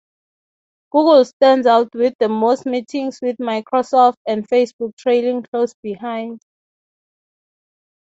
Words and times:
Google 0.91 1.25
stands 1.25 1.67
out 1.67 1.89
with 1.93 2.15
the 2.19 2.27
most 2.27 2.65
meetings 2.65 3.19
with 3.21 3.37
Microsoft 3.37 4.15
and 4.27 4.47
Facebook 4.49 4.95
trailing 4.97 5.43
close 5.43 5.75
behind. 5.83 6.39